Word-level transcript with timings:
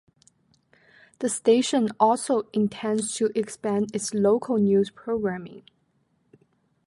The 1.19 1.29
station 1.29 1.89
also 1.99 2.47
intends 2.53 3.13
to 3.17 3.29
expand 3.37 3.93
its 3.95 4.15
local 4.15 4.57
news 4.57 4.89
programming. 4.89 5.61